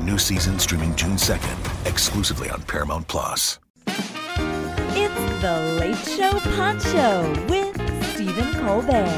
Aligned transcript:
New 0.00 0.16
season 0.16 0.60
streaming 0.60 0.94
June 0.94 1.16
2nd, 1.16 1.86
exclusively 1.86 2.48
on 2.50 2.62
Paramount 2.62 3.08
Plus. 3.08 3.58
It's 3.88 5.42
the 5.42 5.76
Late 5.80 5.96
Show 5.96 6.38
Pod 6.54 6.80
Show 6.80 7.46
with 7.48 7.74
Stephen 8.14 8.54
Colbert. 8.54 9.08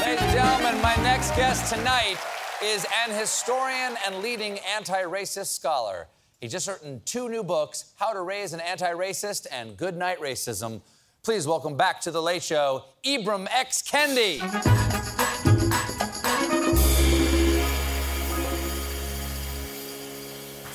Ladies 0.00 0.22
and 0.22 0.32
gentlemen, 0.32 0.80
my 0.80 0.96
next 1.02 1.36
guest 1.36 1.74
tonight 1.74 2.16
is 2.62 2.86
an 3.06 3.14
historian 3.14 3.94
and 4.06 4.22
leading 4.22 4.58
anti 4.74 5.02
racist 5.02 5.54
scholar. 5.54 6.06
He 6.40 6.48
just 6.48 6.66
written 6.66 7.02
two 7.04 7.28
new 7.28 7.44
books 7.44 7.92
How 7.96 8.14
to 8.14 8.22
Raise 8.22 8.54
an 8.54 8.60
Anti 8.60 8.90
Racist 8.92 9.46
and 9.52 9.76
Good 9.76 9.98
Night 9.98 10.18
Racism. 10.18 10.80
Please 11.22 11.46
welcome 11.46 11.76
back 11.76 12.00
to 12.02 12.10
The 12.10 12.22
Late 12.22 12.42
Show, 12.42 12.84
Ibram 13.04 13.48
X. 13.50 13.82
Kendi. 13.82 14.40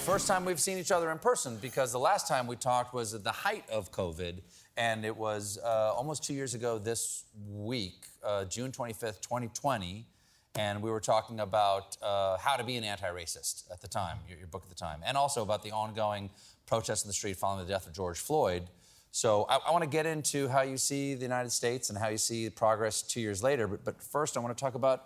First 0.09 0.27
time 0.27 0.43
we've 0.43 0.59
seen 0.59 0.79
each 0.79 0.89
other 0.89 1.11
in 1.11 1.19
person 1.19 1.57
because 1.57 1.91
the 1.91 1.99
last 1.99 2.27
time 2.27 2.47
we 2.47 2.55
talked 2.55 2.95
was 2.95 3.13
at 3.13 3.23
the 3.23 3.31
height 3.31 3.63
of 3.69 3.91
COVID, 3.91 4.41
and 4.75 5.05
it 5.05 5.15
was 5.15 5.59
uh, 5.63 5.93
almost 5.95 6.23
two 6.23 6.33
years 6.33 6.55
ago 6.55 6.79
this 6.79 7.25
week, 7.47 8.07
uh, 8.23 8.45
June 8.45 8.71
25th, 8.71 9.21
2020. 9.21 10.07
And 10.55 10.81
we 10.81 10.89
were 10.89 10.99
talking 10.99 11.39
about 11.41 11.95
uh, 12.01 12.37
how 12.37 12.55
to 12.55 12.63
be 12.63 12.75
an 12.75 12.83
anti 12.83 13.07
racist 13.11 13.71
at 13.71 13.81
the 13.81 13.87
time, 13.87 14.17
your, 14.27 14.39
your 14.39 14.47
book 14.47 14.63
at 14.63 14.69
the 14.69 14.75
time, 14.75 15.01
and 15.05 15.15
also 15.15 15.43
about 15.43 15.61
the 15.61 15.69
ongoing 15.69 16.31
protests 16.65 17.03
in 17.03 17.07
the 17.07 17.13
street 17.13 17.37
following 17.37 17.63
the 17.63 17.71
death 17.71 17.85
of 17.85 17.93
George 17.93 18.17
Floyd. 18.17 18.63
So 19.11 19.45
I, 19.47 19.59
I 19.67 19.71
want 19.71 19.83
to 19.83 19.89
get 19.89 20.07
into 20.07 20.47
how 20.47 20.63
you 20.63 20.77
see 20.77 21.13
the 21.13 21.21
United 21.21 21.51
States 21.51 21.91
and 21.91 21.99
how 21.99 22.07
you 22.07 22.17
see 22.17 22.49
progress 22.49 23.03
two 23.03 23.21
years 23.21 23.43
later. 23.43 23.67
But, 23.67 23.85
but 23.85 24.01
first, 24.01 24.37
I 24.37 24.39
want 24.39 24.57
to 24.57 24.59
talk 24.59 24.73
about 24.73 25.05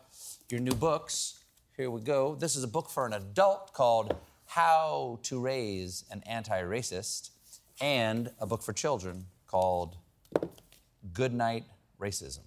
your 0.50 0.62
new 0.62 0.74
books. 0.74 1.44
Here 1.76 1.92
we 1.92 2.00
go. 2.00 2.36
This 2.36 2.56
is 2.56 2.64
a 2.64 2.70
book 2.70 2.90
for 2.90 3.06
an 3.06 3.12
adult 3.12 3.74
called 3.74 4.16
How 4.54 5.18
to 5.24 5.40
Raise 5.40 6.06
an 6.12 6.22
Anti 6.28 6.62
Racist, 6.62 7.32
and 7.82 8.30
a 8.40 8.46
book 8.46 8.62
for 8.62 8.72
children 8.72 9.26
called 9.48 9.96
Good 11.12 11.34
Night 11.34 11.64
Racism. 12.00 12.42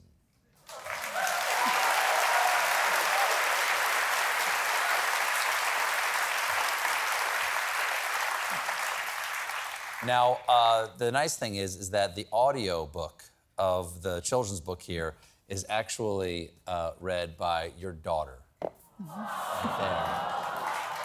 Now, 10.07 10.39
uh, 10.49 10.87
the 10.99 11.11
nice 11.11 11.37
thing 11.37 11.57
is, 11.57 11.75
is 11.75 11.91
that 11.91 12.15
the 12.15 12.29
audio 12.33 12.87
book 12.87 13.25
of 13.59 14.03
the 14.03 14.21
children's 14.21 14.61
book 14.61 14.81
here 14.81 15.15
is 15.49 15.67
actually 15.69 16.53
uh, 16.69 16.93
read 17.01 17.37
by 17.37 17.73
your 17.77 17.91
daughter. 17.91 18.39
There. 18.61 18.71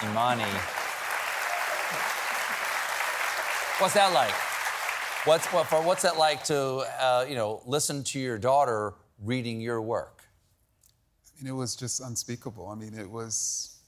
Imani. 0.04 0.46
What's 3.82 3.96
that 3.96 4.14
like? 4.14 4.36
What's, 5.26 5.48
what, 5.48 5.66
for, 5.66 5.82
what's 5.82 6.04
that 6.04 6.16
like 6.16 6.44
to, 6.44 6.86
uh, 7.00 7.26
you 7.28 7.34
know, 7.34 7.64
listen 7.66 8.04
to 8.04 8.20
your 8.20 8.38
daughter 8.38 8.94
reading 9.24 9.60
your 9.60 9.82
work? 9.82 10.22
I 11.26 11.44
mean, 11.44 11.52
it 11.52 11.56
was 11.56 11.76
just 11.76 12.00
unspeakable. 12.00 12.68
I 12.68 12.76
mean, 12.76 12.94
it 12.94 13.10
was 13.10 13.80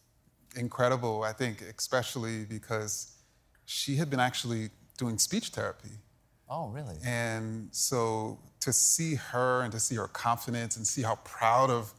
incredible, 0.56 1.22
I 1.22 1.32
think, 1.32 1.62
especially 1.78 2.44
because 2.44 3.12
she 3.66 3.96
had 3.98 4.10
been 4.10 4.20
actually 4.20 4.72
doing 4.98 5.20
speech 5.20 5.50
therapy. 5.50 5.92
Oh, 6.50 6.70
really? 6.70 6.96
And 7.06 7.70
so 7.70 8.40
to 8.62 8.74
see 8.74 9.14
her 9.14 9.62
and 9.62 9.72
to 9.74 9.80
see 9.80 9.94
her 9.94 10.08
confidence 10.08 10.76
and 10.76 10.88
see 10.88 11.04
how 11.04 11.18
proud 11.18 11.70
of 11.70 11.94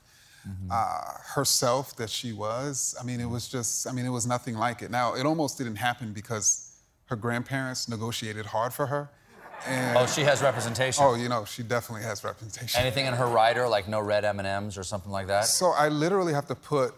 uh, 0.69 1.01
herself 1.37 1.95
that 1.95 2.11
she 2.11 2.33
was, 2.33 2.97
I 3.01 3.05
mean, 3.05 3.21
it 3.21 3.31
was 3.31 3.47
just, 3.47 3.87
I 3.87 3.93
mean, 3.93 4.05
it 4.05 4.11
was 4.11 4.27
nothing 4.27 4.57
like 4.57 4.83
it. 4.83 4.91
Now, 4.91 5.15
it 5.15 5.25
almost 5.27 5.59
didn't 5.59 5.77
happen 5.77 6.13
because 6.13 6.64
her 7.07 7.17
grandparents 7.17 7.89
negotiated 7.89 8.47
hard 8.47 8.73
for 8.73 8.87
her. 8.87 9.11
And, 9.67 9.97
Oh, 9.97 10.07
she 10.07 10.23
has 10.23 10.43
representation. 10.43 11.05
oh, 11.05 11.15
you 11.15 11.29
know, 11.29 11.45
she 11.45 11.63
definitely 11.63 12.05
has 12.05 12.23
representation. 12.25 12.81
Anything 12.81 13.07
in 13.07 13.15
her 13.15 13.27
rider, 13.27 13.67
like 13.69 13.89
no 13.89 14.01
red 14.01 14.25
M&Ms 14.25 14.77
or 14.77 14.83
something 14.83 15.11
like 15.11 15.27
that? 15.29 15.47
So 15.47 15.71
I 15.71 15.89
literally 15.89 16.33
have 16.35 16.47
to 16.49 16.55
put 16.55 16.95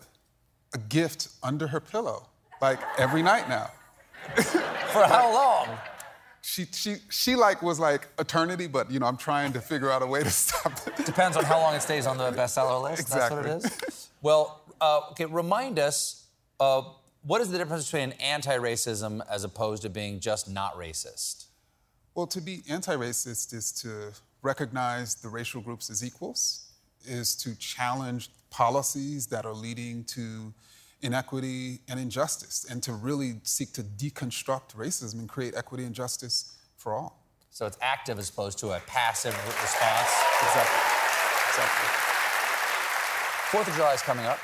a 0.74 0.78
gift 0.78 1.28
under 1.42 1.66
her 1.68 1.80
pillow, 1.80 2.26
like 2.60 2.80
every 2.98 3.22
night 3.22 3.48
now. 3.48 3.70
For 4.36 5.04
how 5.04 5.32
long? 5.32 5.78
She, 6.42 6.64
she, 6.72 6.96
she 7.10 7.36
like 7.36 7.62
was 7.62 7.78
like 7.78 8.08
eternity, 8.18 8.66
but 8.66 8.90
you 8.90 8.98
know, 8.98 9.06
I'm 9.06 9.16
trying 9.16 9.52
to 9.52 9.60
figure 9.60 9.90
out 9.90 10.02
a 10.02 10.06
way 10.06 10.22
to 10.22 10.30
stop 10.30 10.72
it. 10.86 10.96
Depends 11.06 11.36
on 11.36 11.44
how 11.44 11.58
long 11.60 11.74
it 11.74 11.82
stays 11.82 12.06
on 12.06 12.16
the 12.18 12.30
bestseller 12.32 12.82
list. 12.82 13.08
That's 13.10 13.30
what 13.30 13.46
it 13.46 13.56
Exactly. 13.56 13.94
Well, 14.22 14.60
uh, 14.80 15.00
okay. 15.10 15.26
Remind 15.26 15.78
us, 15.78 16.24
uh, 16.58 16.82
what 17.26 17.40
is 17.40 17.50
the 17.50 17.58
difference 17.58 17.90
between 17.90 18.12
anti-racism 18.12 19.20
as 19.28 19.42
opposed 19.42 19.82
to 19.82 19.90
being 19.90 20.20
just 20.20 20.48
not 20.48 20.76
racist? 20.78 21.46
Well, 22.14 22.28
to 22.28 22.40
be 22.40 22.62
anti-racist 22.70 23.52
is 23.52 23.72
to 23.82 24.12
recognize 24.42 25.16
the 25.16 25.28
racial 25.28 25.60
groups 25.60 25.90
as 25.90 26.04
equals, 26.04 26.70
is 27.04 27.34
to 27.36 27.56
challenge 27.56 28.30
policies 28.50 29.26
that 29.26 29.44
are 29.44 29.52
leading 29.52 30.04
to 30.04 30.54
inequity 31.02 31.80
and 31.88 31.98
injustice, 31.98 32.64
and 32.70 32.80
to 32.84 32.92
really 32.92 33.40
seek 33.42 33.72
to 33.72 33.82
deconstruct 33.82 34.76
racism 34.76 35.14
and 35.14 35.28
create 35.28 35.54
equity 35.56 35.84
and 35.84 35.94
justice 35.94 36.56
for 36.76 36.94
all. 36.94 37.26
So 37.50 37.66
it's 37.66 37.76
active 37.82 38.18
as 38.18 38.30
opposed 38.30 38.58
to 38.60 38.70
a 38.70 38.80
passive 38.86 39.34
response. 39.34 40.10
Exactly. 40.42 40.80
Exactly. 41.48 41.88
Fourth 43.50 43.68
of 43.68 43.74
July 43.74 43.94
is 43.94 44.02
coming 44.02 44.26
up, 44.26 44.38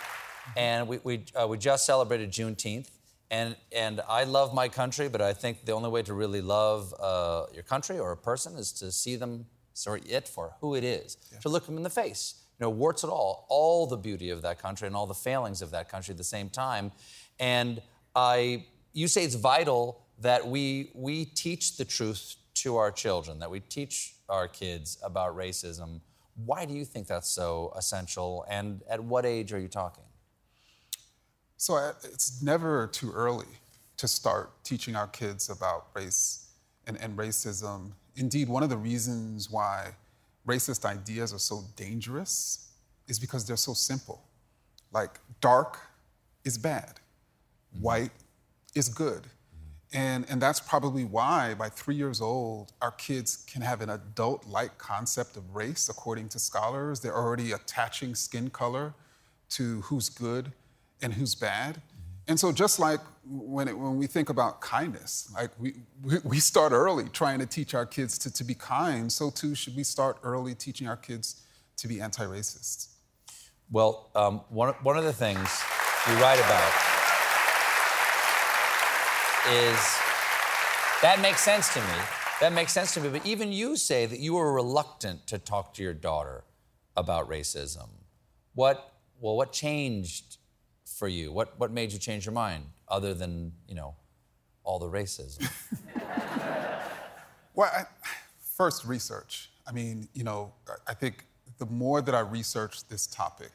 and 0.56 0.88
we, 0.88 0.98
we, 1.04 1.25
uh, 1.34 1.47
we 1.47 1.58
just 1.58 1.86
celebrated 1.86 2.30
Juneteenth. 2.30 2.91
And, 3.30 3.56
and 3.75 4.03
I 4.08 4.25
love 4.25 4.53
my 4.53 4.69
country, 4.69 5.08
but 5.08 5.22
I 5.22 5.32
think 5.32 5.64
the 5.64 5.72
only 5.72 5.88
way 5.88 6.03
to 6.03 6.12
really 6.12 6.42
love 6.42 6.94
uh, 7.00 7.47
your 7.54 7.62
country 7.62 7.98
or 7.98 8.12
a 8.12 8.16
person 8.16 8.56
is 8.56 8.72
to 8.72 8.92
see 8.92 9.16
them, 9.16 9.47
sorry, 9.72 10.02
it 10.02 10.28
for 10.28 10.54
who 10.60 10.75
it 10.75 10.84
is, 10.84 11.16
to 11.41 11.48
look 11.48 11.64
them 11.64 11.78
in 11.78 11.82
the 11.82 11.91
face. 11.91 12.34
You 12.60 12.66
know, 12.66 12.70
warts 12.70 13.04
and 13.04 13.10
all, 13.10 13.47
all 13.48 13.86
the 13.86 13.97
beauty 13.97 14.28
of 14.28 14.42
that 14.42 14.58
country 14.60 14.86
and 14.86 14.94
all 14.94 15.06
the 15.06 15.14
failings 15.14 15.62
of 15.62 15.70
that 15.70 15.88
country 15.88 16.12
at 16.12 16.19
the 16.19 16.25
same 16.25 16.50
time. 16.50 16.92
And 17.41 17.81
I, 18.14 18.66
you 18.92 19.08
say 19.08 19.25
it's 19.25 19.34
vital 19.34 20.02
that 20.19 20.47
we, 20.47 20.90
we 20.94 21.25
teach 21.25 21.78
the 21.78 21.87
truth 21.87 22.37
to 22.55 22.76
our 22.76 22.93
children, 22.93 23.38
that 23.38 23.50
we 23.50 23.61
teach 23.61 24.14
our 24.28 24.46
kids 24.46 24.99
about 25.02 25.34
racism. 25.34 26.02
Why 26.44 26.67
do 26.67 26.75
you 26.75 26.84
think 26.84 27.06
that's 27.06 27.31
so 27.31 27.72
essential? 27.76 28.44
And 28.49 28.82
at 28.90 29.02
what 29.02 29.25
age 29.25 29.55
are 29.55 29.58
you 29.58 29.69
talking? 29.69 30.05
So 31.62 31.76
I- 31.76 31.94
it's 32.03 32.43
never 32.43 32.88
too 32.88 33.12
early 33.12 33.47
to 33.97 34.09
start 34.09 34.50
teaching 34.64 34.97
our 34.97 35.06
kids 35.06 35.49
about 35.49 35.87
race 35.94 36.49
and, 36.88 36.97
and 36.97 37.17
racism. 37.17 37.93
Indeed, 38.17 38.49
one 38.49 38.64
of 38.64 38.69
the 38.69 38.76
reasons 38.76 39.49
why 39.49 39.94
racist 40.44 40.85
ideas 40.85 41.32
are 41.32 41.38
so 41.38 41.62
dangerous 41.76 42.67
is 43.06 43.20
because 43.20 43.47
they're 43.47 43.56
so 43.56 43.75
simple. 43.75 44.25
Like, 44.91 45.20
dark 45.41 45.79
is 46.44 46.59
bad, 46.59 46.99
mm-hmm. 47.73 47.85
white 47.85 48.12
is 48.75 48.88
good. 48.88 49.23
Mm-hmm. 49.23 49.97
And, 49.97 50.26
and 50.29 50.43
that's 50.43 50.58
probably 50.58 51.05
why, 51.05 51.55
by 51.55 51.69
three 51.69 51.94
years 51.94 52.20
old, 52.20 52.73
our 52.82 52.91
kids 52.91 53.37
can 53.37 53.62
have 53.62 53.81
an 53.82 53.91
adult 53.91 54.49
like 54.49 54.79
concept 54.79 55.37
of 55.37 55.55
race, 55.55 55.88
according 55.88 56.29
to 56.31 56.41
scholars. 56.41 56.99
They're 56.99 57.17
already 57.17 57.53
attaching 57.53 58.17
skin 58.17 58.50
color 58.50 58.94
to 59.50 59.82
who's 59.82 60.08
good 60.08 60.53
and 61.02 61.12
who's 61.12 61.34
bad. 61.34 61.82
And 62.28 62.38
so, 62.38 62.52
just 62.52 62.78
like 62.78 63.00
when, 63.28 63.69
it, 63.69 63.76
when 63.76 63.96
we 63.96 64.06
think 64.06 64.28
about 64.28 64.60
kindness, 64.60 65.31
like 65.34 65.50
we, 65.58 65.75
we, 66.25 66.38
start 66.38 66.72
early 66.72 67.08
trying 67.08 67.40
to 67.40 67.46
teach 67.46 67.75
our 67.75 67.87
kids 67.87 68.16
to, 68.19 68.32
to 68.32 68.44
be 68.44 68.54
kind, 68.54 69.10
so 69.12 69.31
too 69.31 69.54
should 69.54 69.76
we 69.76 69.82
start 69.82 70.19
early 70.22 70.54
teaching 70.54 70.87
our 70.87 70.96
kids 70.96 71.43
to 71.76 71.88
be 71.88 72.00
anti 72.00 72.25
racist. 72.25 72.88
Well, 73.70 74.10
um, 74.14 74.43
one, 74.50 74.75
one 74.82 74.96
of 74.96 75.04
the 75.04 75.12
things 75.12 75.62
you 76.08 76.14
write 76.14 76.38
about 76.38 76.72
is 79.50 79.98
that 81.02 81.19
makes 81.20 81.40
sense 81.40 81.72
to 81.75 81.81
me. 81.81 81.98
That 82.40 82.52
makes 82.52 82.72
sense 82.72 82.94
to 82.94 83.00
me. 83.00 83.08
But 83.08 83.26
even 83.26 83.52
you 83.52 83.76
say 83.76 84.06
that 84.06 84.20
you 84.20 84.34
were 84.34 84.52
reluctant 84.52 85.26
to 85.28 85.38
talk 85.38 85.75
to 85.75 85.82
your 85.82 85.94
daughter 85.94 86.44
about 86.96 87.28
racism. 87.28 87.88
What, 88.55 88.93
well, 89.20 89.37
what 89.37 89.52
changed 89.52 90.38
for 90.93 91.09
you? 91.09 91.33
What, 91.33 91.59
what 91.59 91.71
made 91.71 91.93
you 91.93 91.99
change 91.99 92.27
your 92.27 92.33
mind 92.33 92.65
other 92.89 93.15
than, 93.15 93.53
you 93.69 93.75
know, 93.75 93.94
all 94.65 94.79
the 94.79 94.89
racism? 94.89 95.50
well, 97.55 97.71
I, 97.73 97.85
first, 98.56 98.85
research. 98.85 99.50
I 99.67 99.73
mean, 99.73 100.09
you 100.15 100.25
know, 100.25 100.53
I 100.87 100.94
think 100.94 101.27
the 101.59 101.67
more 101.67 102.03
that 102.03 102.15
I 102.15 102.21
researched 102.21 102.89
this 102.89 103.06
topic, 103.06 103.50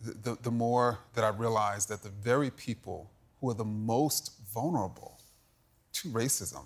the, 0.00 0.12
the, 0.12 0.38
the 0.42 0.50
more 0.50 0.98
that 1.14 1.24
I 1.24 1.28
realized 1.28 1.88
that 1.88 2.02
the 2.02 2.10
very 2.10 2.50
people 2.50 3.10
who 3.40 3.50
are 3.50 3.54
the 3.54 3.64
most 3.64 4.32
vulnerable 4.52 5.20
to 5.94 6.08
racism 6.08 6.64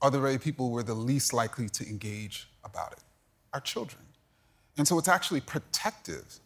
are 0.00 0.10
the 0.10 0.20
very 0.20 0.38
people 0.38 0.70
who 0.70 0.76
are 0.76 0.82
the 0.82 0.94
least 0.94 1.32
likely 1.32 1.68
to 1.68 1.86
engage 1.88 2.48
about 2.64 2.92
it 2.92 2.98
our 3.52 3.60
children. 3.60 4.02
And 4.78 4.88
so 4.88 4.98
it's 4.98 5.08
actually 5.08 5.40
protective 5.40 6.40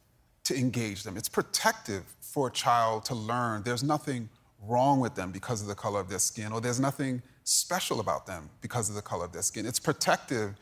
to 0.47 0.57
engage 0.57 1.03
them. 1.03 1.17
It's 1.17 1.29
protective 1.29 2.05
for 2.21 2.49
a 2.49 2.53
child 2.53 3.05
to 3.07 3.15
learn 3.15 3.63
there's 3.63 3.83
nothing 3.83 4.29
wrong 4.63 5.01
with 5.01 5.15
them 5.15 5.33
because 5.33 5.61
of 5.61 5.69
the 5.69 5.75
color 5.75 6.01
of 6.01 6.09
their 6.09 6.19
skin, 6.19 6.53
or 6.53 6.61
there's 6.61 6.81
nothing 6.81 7.23
special 7.45 8.01
about 8.01 8.27
them 8.27 8.49
because 8.61 8.89
of 8.89 8.95
the 8.95 9.03
color 9.03 9.25
of 9.25 9.33
their 9.33 9.43
skin. 9.43 9.67
It's 9.67 9.81
protective 9.81 10.55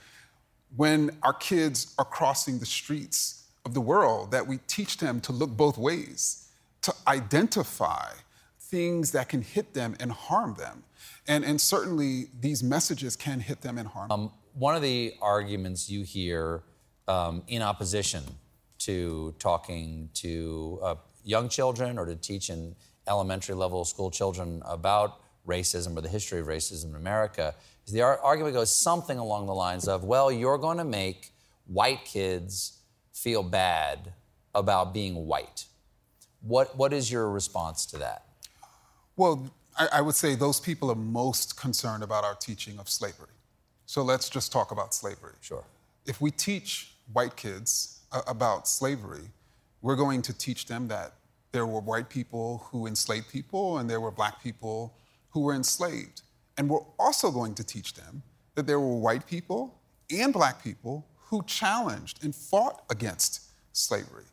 when 0.76 1.10
our 1.22 1.32
kids 1.34 1.94
are 1.98 2.04
crossing 2.04 2.58
the 2.58 2.66
streets 2.66 3.44
of 3.64 3.74
the 3.74 3.80
world 3.80 4.30
that 4.32 4.46
we 4.46 4.58
teach 4.66 4.98
them 4.98 5.20
to 5.20 5.32
look 5.32 5.50
both 5.50 5.78
ways, 5.78 6.48
to 6.82 6.94
identify 7.06 8.10
things 8.58 9.12
that 9.12 9.28
can 9.28 9.42
hit 9.42 9.74
them 9.74 9.96
and 10.00 10.10
harm 10.12 10.54
them. 10.54 10.82
And, 11.28 11.44
and 11.44 11.60
certainly 11.60 12.26
these 12.40 12.62
messages 12.62 13.16
can 13.16 13.40
hit 13.40 13.60
them 13.60 13.78
and 13.78 13.88
harm 13.88 14.10
um, 14.10 14.32
One 14.54 14.74
of 14.74 14.82
the 14.82 15.14
arguments 15.20 15.90
you 15.90 16.02
hear 16.02 16.62
um, 17.06 17.42
in 17.48 17.62
opposition 17.62 18.24
to 18.86 19.34
talking 19.38 20.08
to 20.14 20.80
uh, 20.82 20.94
young 21.24 21.48
children 21.48 21.98
or 21.98 22.06
to 22.06 22.16
teaching 22.16 22.74
elementary 23.06 23.54
level 23.54 23.84
school 23.84 24.10
children 24.10 24.62
about 24.64 25.20
racism 25.46 25.96
or 25.96 26.00
the 26.00 26.08
history 26.08 26.40
of 26.40 26.46
racism 26.46 26.90
in 26.90 26.96
America 26.96 27.54
the 27.92 28.02
ar- 28.02 28.18
argument 28.20 28.54
goes 28.54 28.74
something 28.74 29.18
along 29.18 29.46
the 29.46 29.54
lines 29.54 29.88
of, 29.88 30.04
well, 30.04 30.32
you're 30.32 30.58
going 30.58 30.78
to 30.78 30.84
make 30.84 31.32
white 31.66 32.04
kids 32.04 32.78
feel 33.12 33.42
bad 33.42 34.12
about 34.54 34.94
being 34.94 35.26
white. 35.26 35.66
What, 36.40 36.76
what 36.76 36.92
is 36.92 37.10
your 37.10 37.30
response 37.30 37.86
to 37.86 37.98
that? 37.98 38.24
Well, 39.16 39.50
I, 39.78 39.88
I 39.94 40.00
would 40.00 40.14
say 40.14 40.34
those 40.34 40.60
people 40.60 40.90
are 40.90 40.96
most 40.96 41.56
concerned 41.56 42.02
about 42.02 42.24
our 42.24 42.34
teaching 42.34 42.78
of 42.78 42.88
slavery. 42.88 43.28
So 43.86 44.02
let's 44.02 44.28
just 44.28 44.50
talk 44.50 44.70
about 44.70 44.94
slavery. 44.94 45.34
Sure. 45.40 45.64
If 46.06 46.20
we 46.20 46.30
teach 46.30 46.94
white 47.12 47.36
kids 47.36 47.93
about 48.26 48.68
slavery, 48.68 49.30
we're 49.82 49.96
going 49.96 50.22
to 50.22 50.32
teach 50.36 50.66
them 50.66 50.88
that 50.88 51.14
there 51.52 51.66
were 51.66 51.80
white 51.80 52.08
people 52.08 52.66
who 52.70 52.86
enslaved 52.86 53.28
people 53.28 53.78
and 53.78 53.88
there 53.88 54.00
were 54.00 54.10
black 54.10 54.42
people 54.42 54.94
who 55.30 55.40
were 55.40 55.54
enslaved. 55.54 56.22
And 56.56 56.68
we're 56.68 56.84
also 56.98 57.30
going 57.30 57.54
to 57.54 57.64
teach 57.64 57.94
them 57.94 58.22
that 58.54 58.66
there 58.66 58.80
were 58.80 58.96
white 58.96 59.26
people 59.26 59.80
and 60.10 60.32
black 60.32 60.62
people 60.62 61.06
who 61.26 61.42
challenged 61.44 62.24
and 62.24 62.34
fought 62.34 62.82
against 62.90 63.42
slavery. 63.72 64.24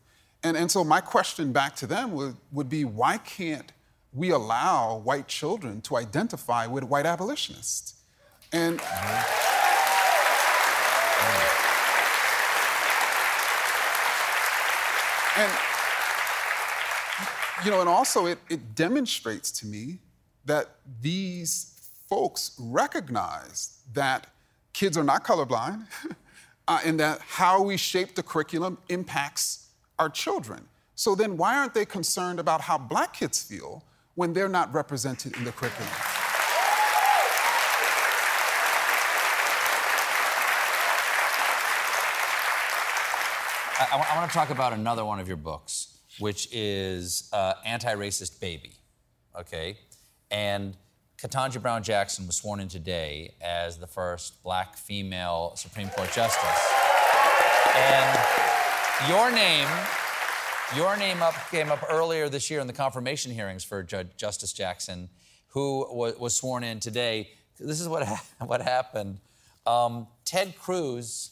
And, 0.42 0.56
and 0.56 0.70
so 0.70 0.84
my 0.84 1.00
question 1.00 1.52
back 1.52 1.76
to 1.76 1.86
them 1.86 2.12
would, 2.12 2.36
would 2.50 2.68
be 2.68 2.84
why 2.84 3.18
can't 3.18 3.72
we 4.12 4.30
allow 4.30 4.98
white 4.98 5.28
children 5.28 5.80
to 5.82 5.96
identify 5.96 6.66
with 6.66 6.84
white 6.84 7.06
abolitionists? 7.06 7.94
And 8.52 8.78
mm-hmm. 8.78 9.51
And 15.36 15.52
you 17.64 17.70
know, 17.70 17.80
and 17.80 17.88
also 17.88 18.26
it, 18.26 18.38
it 18.48 18.74
demonstrates 18.74 19.50
to 19.52 19.66
me 19.66 19.98
that 20.44 20.70
these 21.00 21.90
folks 22.08 22.56
recognize 22.58 23.78
that 23.92 24.26
kids 24.72 24.98
are 24.98 25.04
not 25.04 25.24
colorblind 25.24 25.86
uh, 26.68 26.80
and 26.84 26.98
that 26.98 27.20
how 27.20 27.62
we 27.62 27.76
shape 27.76 28.14
the 28.14 28.22
curriculum 28.22 28.78
impacts 28.88 29.68
our 29.98 30.10
children. 30.10 30.66
So 30.94 31.14
then 31.14 31.36
why 31.36 31.56
aren't 31.56 31.74
they 31.74 31.84
concerned 31.84 32.38
about 32.38 32.60
how 32.60 32.78
black 32.78 33.14
kids 33.14 33.42
feel 33.42 33.84
when 34.14 34.32
they're 34.32 34.48
not 34.48 34.72
represented 34.74 35.36
in 35.36 35.44
the 35.44 35.52
curriculum? 35.52 35.90
I, 43.90 44.12
I 44.14 44.16
want 44.16 44.30
to 44.30 44.36
talk 44.36 44.50
about 44.50 44.72
another 44.72 45.04
one 45.04 45.18
of 45.18 45.26
your 45.26 45.36
books, 45.36 45.98
which 46.18 46.48
is 46.52 47.28
uh, 47.32 47.54
Anti-Racist 47.64 48.40
Baby, 48.40 48.72
okay? 49.38 49.76
And 50.30 50.76
Ketanji 51.18 51.60
Brown 51.60 51.82
Jackson 51.82 52.26
was 52.26 52.36
sworn 52.36 52.60
in 52.60 52.68
today 52.68 53.34
as 53.40 53.78
the 53.78 53.86
first 53.86 54.42
black 54.42 54.76
female 54.76 55.52
Supreme 55.56 55.88
Court 55.88 56.12
justice. 56.12 56.72
And 57.74 58.18
your 59.08 59.32
name, 59.32 59.68
your 60.76 60.96
name 60.96 61.22
up 61.22 61.34
came 61.50 61.70
up 61.70 61.84
earlier 61.90 62.28
this 62.28 62.50
year 62.50 62.60
in 62.60 62.66
the 62.66 62.72
confirmation 62.72 63.32
hearings 63.32 63.64
for 63.64 63.82
Judge 63.82 64.16
Justice 64.16 64.52
Jackson, 64.52 65.08
who 65.48 65.86
was, 65.90 66.16
was 66.18 66.36
sworn 66.36 66.62
in 66.62 66.78
today. 66.78 67.30
This 67.58 67.80
is 67.80 67.88
what, 67.88 68.04
ha- 68.06 68.24
what 68.46 68.62
happened. 68.62 69.18
Um, 69.66 70.06
Ted 70.24 70.56
Cruz 70.56 71.31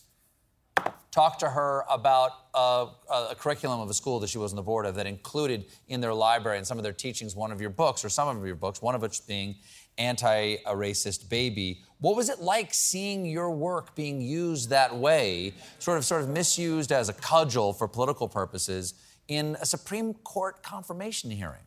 talked 1.10 1.40
to 1.40 1.48
her 1.48 1.84
about 1.90 2.30
a, 2.54 2.86
a, 3.12 3.34
curriculum 3.36 3.80
of 3.80 3.90
a 3.90 3.94
school 3.94 4.20
that 4.20 4.28
she 4.30 4.38
was 4.38 4.52
on 4.52 4.56
the 4.56 4.62
board 4.62 4.86
of 4.86 4.94
that 4.94 5.06
included 5.06 5.66
in 5.88 6.00
their 6.00 6.14
library 6.14 6.58
and 6.58 6.66
some 6.66 6.78
of 6.78 6.84
their 6.84 6.92
teachings 6.92 7.34
one 7.34 7.50
of 7.50 7.60
your 7.60 7.70
books, 7.70 8.04
or 8.04 8.08
some 8.08 8.28
of 8.28 8.46
your 8.46 8.54
books, 8.54 8.80
one 8.80 8.94
of 8.94 9.02
which 9.02 9.26
being 9.26 9.56
Anti 9.98 10.56
Racist 10.66 11.28
Baby. 11.28 11.82
What 11.98 12.16
was 12.16 12.28
it 12.28 12.40
like 12.40 12.72
seeing 12.72 13.26
your 13.26 13.50
work 13.50 13.94
being 13.94 14.20
used 14.20 14.70
that 14.70 14.96
way, 14.96 15.52
sort 15.78 15.98
of, 15.98 16.04
sort 16.04 16.22
of 16.22 16.28
misused 16.28 16.92
as 16.92 17.08
a 17.08 17.12
cudgel 17.12 17.72
for 17.72 17.88
political 17.88 18.28
purposes 18.28 18.94
in 19.28 19.56
a 19.60 19.66
Supreme 19.66 20.14
Court 20.14 20.62
confirmation 20.62 21.30
hearing? 21.30 21.62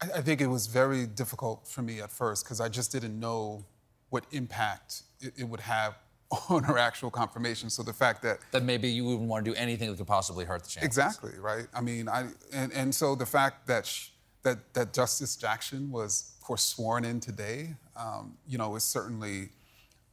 I, 0.00 0.20
think 0.20 0.40
it 0.40 0.46
was 0.46 0.68
very 0.68 1.06
difficult 1.06 1.66
for 1.66 1.82
me 1.82 2.00
at 2.00 2.10
first 2.10 2.44
because 2.44 2.60
I 2.60 2.68
just 2.68 2.92
didn't 2.92 3.18
know 3.18 3.64
what 4.10 4.24
impact 4.30 5.02
it 5.20 5.44
would 5.44 5.60
have 5.60 5.96
on 6.48 6.62
her 6.64 6.78
actual 6.78 7.10
confirmation. 7.10 7.70
So 7.70 7.82
the 7.82 7.92
fact 7.92 8.22
that 8.22 8.38
that 8.52 8.62
maybe 8.62 8.88
you 8.88 9.04
wouldn't 9.04 9.28
want 9.28 9.44
to 9.44 9.50
do 9.50 9.56
anything 9.56 9.90
that 9.90 9.96
could 9.96 10.06
possibly 10.06 10.44
hurt 10.44 10.62
the 10.62 10.68
chances. 10.68 10.86
Exactly 10.86 11.32
right. 11.38 11.66
I 11.74 11.80
mean, 11.80 12.08
I 12.08 12.26
and, 12.52 12.72
and 12.72 12.94
so 12.94 13.14
the 13.14 13.26
fact 13.26 13.66
that 13.66 13.86
sh- 13.86 14.08
that 14.42 14.74
that 14.74 14.92
Justice 14.92 15.36
Jackson 15.36 15.90
was, 15.90 16.34
of 16.38 16.46
course, 16.46 16.62
sworn 16.62 17.04
in 17.04 17.20
today, 17.20 17.74
um, 17.96 18.36
you 18.46 18.58
know, 18.58 18.76
is 18.76 18.84
certainly. 18.84 19.50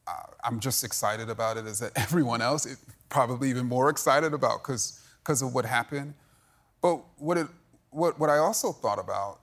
Uh, 0.08 0.12
I'm 0.44 0.60
just 0.60 0.84
excited 0.84 1.32
about 1.32 1.58
it. 1.58 1.66
As 1.66 1.82
everyone 1.96 2.40
else, 2.40 2.68
it, 2.68 2.78
probably 3.10 3.50
even 3.50 3.66
more 3.66 3.90
excited 3.90 4.34
about 4.34 4.64
because 4.64 5.02
because 5.20 5.42
of 5.42 5.54
what 5.54 5.66
happened. 5.66 6.14
But 6.82 7.02
what 7.18 7.38
it 7.38 7.48
what 7.90 8.20
what 8.20 8.30
I 8.30 8.38
also 8.38 8.72
thought 8.72 9.00
about 9.00 9.42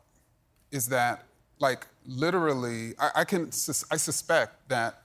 is 0.71 0.88
that 0.88 1.25
like 1.59 1.87
literally, 2.07 2.95
I, 2.99 3.11
I 3.17 3.25
can 3.25 3.49
I 3.91 3.97
suspect 3.97 4.69
that 4.69 5.01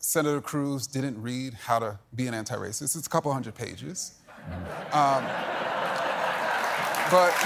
Senator 0.00 0.40
Cruz 0.40 0.86
didn't 0.86 1.20
read 1.20 1.52
How 1.52 1.78
to 1.78 1.98
Be 2.14 2.26
an 2.26 2.32
Anti-Racist. 2.32 2.96
It's 2.96 3.06
a 3.06 3.10
couple 3.10 3.30
hundred 3.32 3.54
pages. 3.54 4.14
Um, 4.92 5.22
but 7.10 7.34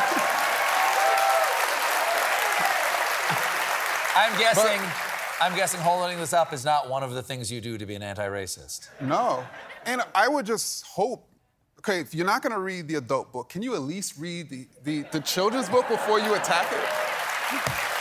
I'm 4.17 4.39
guessing. 4.39 4.79
But, 4.81 5.11
I'm 5.41 5.57
guessing 5.57 5.81
holding 5.81 6.17
this 6.19 6.33
up 6.33 6.53
is 6.53 6.65
not 6.65 6.89
one 6.89 7.03
of 7.03 7.13
the 7.13 7.23
things 7.23 7.51
you 7.51 7.61
do 7.61 7.77
to 7.77 7.85
be 7.85 7.97
an 7.97 8.03
anti-racist. 8.05 8.89
No, 9.01 9.45
and 9.85 10.01
I 10.15 10.29
would 10.29 10.47
just 10.47 10.87
hope. 10.87 11.29
Okay, 11.81 11.99
if 11.99 12.15
you're 12.15 12.25
not 12.25 12.41
going 12.41 12.53
to 12.55 12.61
read 12.61 12.87
the 12.87 12.95
adult 12.95 13.33
book, 13.33 13.49
can 13.49 13.63
you 13.63 13.75
at 13.75 13.83
least 13.83 14.17
read 14.17 14.49
the, 14.49 14.69
the, 14.85 15.03
the 15.11 15.21
children's 15.21 15.69
book 15.69 15.87
before 15.89 16.21
you 16.21 16.35
attack 16.35 16.73
it? 16.73 17.94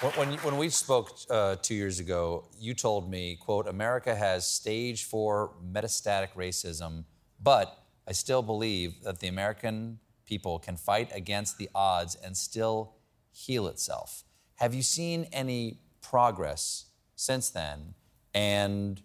When, 0.00 0.34
when 0.38 0.58
we 0.58 0.68
spoke 0.68 1.18
uh, 1.28 1.56
two 1.56 1.74
years 1.74 1.98
ago, 1.98 2.44
you 2.56 2.72
told 2.72 3.10
me, 3.10 3.34
quote, 3.34 3.66
America 3.66 4.14
has 4.14 4.46
stage 4.46 5.02
four 5.02 5.54
metastatic 5.72 6.34
racism, 6.36 7.02
but 7.42 7.82
I 8.06 8.12
still 8.12 8.40
believe 8.40 9.02
that 9.02 9.18
the 9.18 9.26
American 9.26 9.98
people 10.24 10.60
can 10.60 10.76
fight 10.76 11.10
against 11.12 11.58
the 11.58 11.68
odds 11.74 12.14
and 12.14 12.36
still 12.36 12.94
heal 13.32 13.66
itself. 13.66 14.22
Have 14.54 14.72
you 14.72 14.82
seen 14.82 15.26
any 15.32 15.80
progress 16.00 16.86
since 17.16 17.50
then? 17.50 17.94
And 18.32 19.02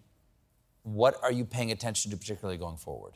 what 0.84 1.18
are 1.24 1.32
you 1.32 1.44
paying 1.44 1.72
attention 1.72 2.12
to, 2.12 2.16
particularly 2.16 2.56
going 2.56 2.76
forward? 2.76 3.14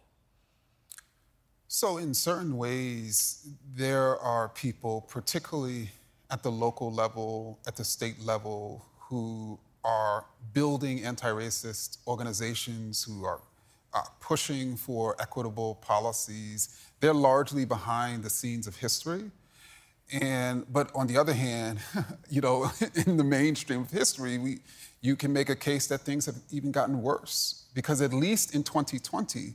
So, 1.69 1.99
in 1.99 2.13
certain 2.13 2.57
ways, 2.57 3.47
there 3.73 4.19
are 4.19 4.49
people, 4.49 5.03
particularly 5.03 5.91
at 6.31 6.43
the 6.43 6.51
local 6.51 6.93
level, 6.93 7.59
at 7.67 7.77
the 7.77 7.85
state 7.85 8.21
level, 8.21 8.85
who 8.99 9.59
are 9.85 10.25
building 10.53 11.05
anti 11.05 11.29
racist 11.29 11.99
organizations, 12.07 13.05
who 13.05 13.25
are 13.25 13.41
uh, 13.95 14.03
pushing 14.21 14.77
for 14.77 15.17
equitable 15.21 15.77
policies. 15.77 16.79
They're 17.01 17.15
largely 17.15 17.65
behind 17.65 18.23
the 18.23 18.31
scenes 18.31 18.67
of 18.67 18.77
history. 18.77 19.31
And, 20.11 20.71
but 20.73 20.91
on 20.95 21.07
the 21.07 21.17
other 21.17 21.35
hand, 21.35 21.81
you 22.31 22.41
know, 22.41 22.71
in 23.07 23.17
the 23.17 23.25
mainstream 23.25 23.83
of 23.83 23.91
history, 23.91 24.39
we, 24.39 24.59
you 25.01 25.17
can 25.17 25.33
make 25.33 25.49
a 25.49 25.57
case 25.57 25.87
that 25.89 26.01
things 26.01 26.27
have 26.27 26.37
even 26.51 26.73
gotten 26.73 27.03
worse. 27.03 27.67
Because 27.75 28.01
at 28.03 28.13
least 28.13 28.55
in 28.55 28.63
2020, 28.63 29.55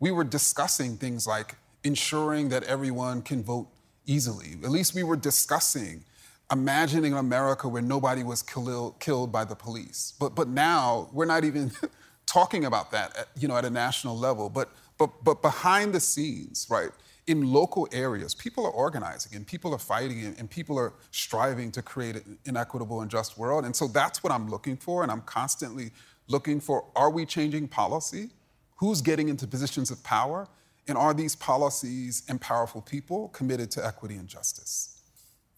we 0.00 0.10
were 0.10 0.24
discussing 0.24 0.96
things 0.96 1.26
like 1.26 1.56
ensuring 1.84 2.48
that 2.48 2.62
everyone 2.64 3.22
can 3.22 3.42
vote 3.42 3.68
easily. 4.08 4.56
At 4.64 4.70
least 4.70 4.94
we 4.94 5.04
were 5.04 5.16
discussing 5.16 6.04
imagining 6.50 7.12
an 7.12 7.18
America 7.18 7.68
where 7.68 7.82
nobody 7.82 8.22
was 8.22 8.42
kill, 8.42 8.96
killed 8.98 9.30
by 9.30 9.44
the 9.44 9.54
police. 9.54 10.14
But, 10.18 10.34
but 10.34 10.48
now 10.48 11.10
we're 11.12 11.26
not 11.26 11.44
even 11.44 11.70
talking 12.26 12.64
about 12.64 12.90
that, 12.90 13.16
at, 13.16 13.28
you 13.38 13.46
know, 13.46 13.56
at 13.56 13.64
a 13.64 13.70
national 13.70 14.16
level. 14.16 14.48
But, 14.48 14.70
but, 14.96 15.22
but 15.22 15.42
behind 15.42 15.92
the 15.92 16.00
scenes, 16.00 16.66
right, 16.70 16.88
in 17.26 17.52
local 17.52 17.86
areas, 17.92 18.34
people 18.34 18.64
are 18.64 18.70
organizing 18.70 19.36
and 19.36 19.46
people 19.46 19.74
are 19.74 19.78
fighting 19.78 20.24
and, 20.24 20.38
and 20.38 20.50
people 20.50 20.78
are 20.78 20.94
striving 21.10 21.70
to 21.72 21.82
create 21.82 22.16
an 22.46 22.56
equitable 22.56 23.02
and 23.02 23.10
just 23.10 23.36
world. 23.36 23.66
And 23.66 23.76
so 23.76 23.86
that's 23.86 24.24
what 24.24 24.32
I'm 24.32 24.48
looking 24.48 24.78
for. 24.78 25.02
And 25.02 25.12
I'm 25.12 25.20
constantly 25.20 25.90
looking 26.28 26.60
for 26.60 26.86
are 26.96 27.10
we 27.10 27.26
changing 27.26 27.68
policy? 27.68 28.30
Who's 28.76 29.02
getting 29.02 29.28
into 29.28 29.46
positions 29.46 29.90
of 29.90 30.02
power? 30.02 30.48
And 30.88 30.96
are 30.96 31.12
these 31.12 31.36
policies 31.36 32.22
and 32.28 32.40
powerful 32.40 32.80
people 32.80 33.28
committed 33.28 33.70
to 33.72 33.86
equity 33.86 34.16
and 34.16 34.26
justice? 34.26 35.02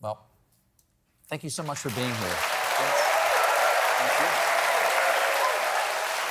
Well, 0.00 0.26
thank 1.28 1.44
you 1.44 1.50
so 1.50 1.62
much 1.62 1.78
for 1.78 1.90
being 1.90 2.08
here. 2.08 2.37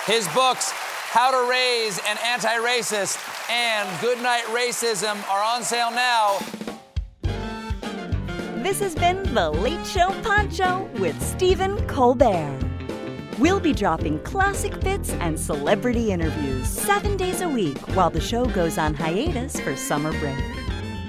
His 0.05 0.27
books, 0.29 0.71
How 0.71 1.31
to 1.31 1.49
Raise 1.49 1.99
an 1.99 2.17
Anti 2.25 2.57
Racist 2.57 3.17
and 3.49 4.01
Goodnight 4.01 4.43
Racism, 4.45 5.15
are 5.29 5.43
on 5.43 5.63
sale 5.63 5.91
now. 5.91 6.39
This 8.61 8.79
has 8.81 8.95
been 8.95 9.23
The 9.33 9.49
Late 9.51 9.85
Show 9.87 10.09
Pod 10.23 10.53
Show 10.53 10.89
with 10.99 11.21
Stephen 11.21 11.85
Colbert. 11.87 12.68
We'll 13.39 13.61
be 13.61 13.71
dropping 13.71 14.19
classic 14.19 14.77
bits 14.81 15.11
and 15.11 15.39
celebrity 15.39 16.11
interviews 16.11 16.67
seven 16.67 17.15
days 17.15 17.39
a 17.39 17.47
week 17.47 17.77
while 17.95 18.09
the 18.09 18.19
show 18.19 18.45
goes 18.45 18.77
on 18.77 18.93
hiatus 18.93 19.57
for 19.61 19.77
summer 19.77 20.11
break. 20.19 20.43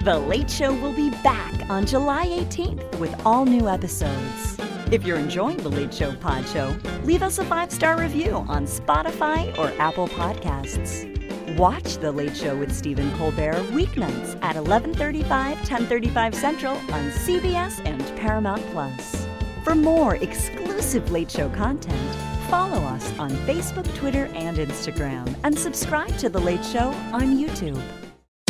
The 0.04 0.16
Late 0.16 0.48
Show 0.48 0.72
will 0.72 0.92
be 0.92 1.10
back 1.24 1.68
on 1.68 1.86
July 1.86 2.26
18th 2.26 3.00
with 3.00 3.12
all 3.26 3.44
new 3.44 3.68
episodes. 3.68 4.56
If 4.92 5.04
you're 5.04 5.18
enjoying 5.18 5.56
The 5.56 5.70
Late 5.70 5.92
Show 5.92 6.14
Pod 6.14 6.46
Show, 6.46 6.76
leave 7.02 7.24
us 7.24 7.40
a 7.40 7.44
five 7.44 7.72
star 7.72 7.98
review 7.98 8.36
on 8.46 8.64
Spotify 8.64 9.56
or 9.58 9.72
Apple 9.80 10.06
Podcasts. 10.06 11.08
Watch 11.56 11.96
The 11.96 12.12
Late 12.12 12.36
Show 12.36 12.56
with 12.56 12.72
Stephen 12.72 13.10
Colbert 13.18 13.64
weeknights 13.72 14.38
at 14.40 14.54
11:35, 14.54 15.56
10:35 15.64 16.34
Central 16.36 16.76
on 16.76 17.10
CBS 17.10 17.80
and 17.84 18.00
Paramount 18.16 18.64
Plus. 18.70 19.29
For 19.64 19.74
more 19.74 20.16
exclusive 20.16 21.10
Late 21.10 21.30
Show 21.30 21.50
content, 21.50 22.16
follow 22.48 22.78
us 22.78 23.12
on 23.18 23.30
Facebook, 23.46 23.94
Twitter, 23.94 24.30
and 24.34 24.56
Instagram, 24.56 25.34
and 25.44 25.56
subscribe 25.56 26.16
to 26.16 26.30
The 26.30 26.40
Late 26.40 26.64
Show 26.64 26.88
on 27.12 27.36
YouTube. 27.36 27.80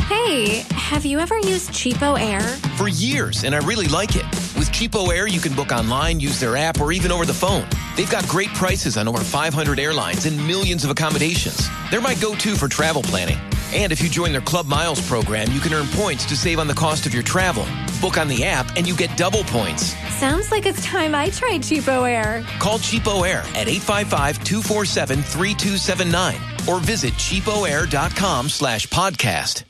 Hey, 0.02 0.64
have 0.70 1.04
you 1.04 1.18
ever 1.18 1.36
used 1.38 1.70
Cheapo 1.70 2.18
Air? 2.20 2.40
For 2.76 2.88
years, 2.88 3.42
and 3.42 3.56
I 3.56 3.58
really 3.58 3.88
like 3.88 4.14
it. 4.14 4.24
With 4.56 4.70
Cheapo 4.70 5.12
Air, 5.12 5.26
you 5.26 5.40
can 5.40 5.52
book 5.54 5.72
online, 5.72 6.20
use 6.20 6.38
their 6.38 6.56
app, 6.56 6.80
or 6.80 6.92
even 6.92 7.10
over 7.10 7.26
the 7.26 7.34
phone. 7.34 7.66
They've 7.96 8.10
got 8.10 8.26
great 8.28 8.50
prices 8.50 8.96
on 8.96 9.08
over 9.08 9.18
500 9.18 9.80
airlines 9.80 10.26
and 10.26 10.36
millions 10.46 10.84
of 10.84 10.90
accommodations. 10.90 11.68
They're 11.90 12.00
my 12.00 12.14
go 12.14 12.36
to 12.36 12.54
for 12.54 12.68
travel 12.68 13.02
planning. 13.02 13.38
And 13.72 13.92
if 13.92 14.02
you 14.02 14.08
join 14.08 14.32
their 14.32 14.40
Club 14.40 14.66
Miles 14.66 15.00
program, 15.06 15.52
you 15.52 15.60
can 15.60 15.72
earn 15.72 15.86
points 15.88 16.24
to 16.26 16.36
save 16.36 16.58
on 16.58 16.66
the 16.66 16.74
cost 16.74 17.06
of 17.06 17.14
your 17.14 17.22
travel. 17.22 17.64
Book 18.00 18.18
on 18.18 18.26
the 18.28 18.44
app, 18.44 18.76
and 18.76 18.88
you 18.88 18.96
get 18.96 19.16
double 19.16 19.44
points. 19.44 19.94
Sounds 20.16 20.50
like 20.50 20.66
it's 20.66 20.84
time 20.84 21.14
I 21.14 21.30
tried 21.30 21.60
Cheapo 21.60 22.10
Air. 22.10 22.44
Call 22.58 22.78
Cheapo 22.78 23.24
Air 23.28 23.40
at 23.54 23.68
855-247-3279 23.68 26.68
or 26.68 26.80
visit 26.80 27.12
cheapoair.com 27.14 28.48
slash 28.48 28.88
podcast. 28.88 29.62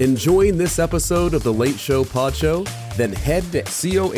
Enjoying 0.00 0.56
this 0.56 0.78
episode 0.78 1.34
of 1.34 1.42
The 1.42 1.52
Late 1.52 1.78
Show 1.78 2.04
Pod 2.04 2.34
Show? 2.34 2.64
Then 2.96 3.12
head 3.12 3.50
to 3.52 3.62
cohst.app 3.62 4.14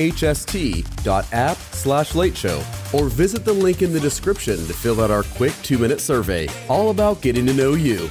slash 1.57 2.15
late 2.15 2.37
show 2.37 2.63
or 2.93 3.09
visit 3.09 3.45
the 3.45 3.53
link 3.53 3.83
in 3.83 3.93
the 3.93 4.01
description 4.01 4.57
to 4.57 4.73
fill 4.73 5.01
out 5.01 5.11
our 5.11 5.23
quick 5.23 5.55
two 5.63 5.79
minute 5.79 6.01
survey 6.01 6.49
all 6.69 6.91
about 6.91 7.23
getting 7.23 7.47
to 7.47 7.53
know 7.53 7.75
you. 7.75 8.09